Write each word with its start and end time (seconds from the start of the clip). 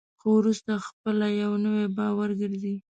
خو 0.19 0.27
وروسته 0.39 0.71
خپله 0.87 1.27
یو 1.41 1.51
نوی 1.65 1.85
باور 1.97 2.29
ګرځي. 2.41 2.75